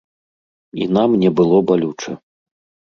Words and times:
І 0.81 0.87
нам 0.95 1.11
не 1.25 1.29
было 1.43 1.57
балюча. 1.69 2.11